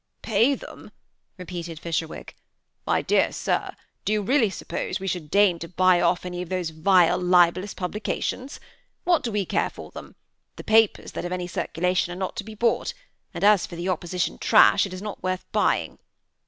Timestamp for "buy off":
5.67-6.25